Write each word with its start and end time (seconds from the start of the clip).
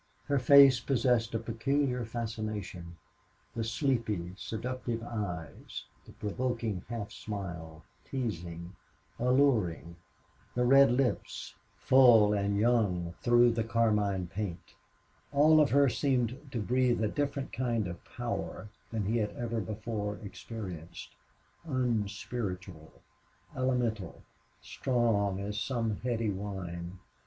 Her 0.25 0.39
face 0.39 0.79
possessed 0.79 1.35
a 1.35 1.37
peculiar 1.37 2.03
fascination. 2.05 2.97
The 3.55 3.63
sleepy, 3.63 4.33
seductive 4.35 5.03
eyes; 5.03 5.83
the 6.07 6.11
provoking 6.13 6.83
half 6.89 7.11
smile, 7.11 7.83
teasing, 8.03 8.75
alluring; 9.19 9.97
the 10.55 10.65
red 10.65 10.91
lips, 10.91 11.53
full 11.75 12.33
and 12.33 12.57
young 12.57 13.13
through 13.21 13.51
the 13.51 13.63
carmine 13.63 14.25
paint; 14.25 14.73
all 15.31 15.61
of 15.61 15.69
her 15.69 15.87
seemed 15.87 16.49
to 16.51 16.59
breathe 16.59 17.03
a 17.03 17.07
different 17.07 17.53
kind 17.53 17.85
of 17.85 17.97
a 17.97 18.09
power 18.17 18.69
than 18.89 19.05
he 19.05 19.17
had 19.19 19.29
ever 19.35 19.61
before 19.61 20.15
experienced 20.23 21.13
unspiritual, 21.63 22.91
elemental, 23.55 24.23
strong 24.63 25.39
as 25.39 25.59
some 25.59 25.97
heady 25.97 26.31
wine. 26.31 26.97